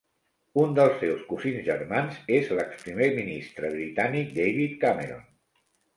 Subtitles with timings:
[0.61, 5.27] Un dels seus cosins germans és l'exprimer ministre britànic, David Cameron.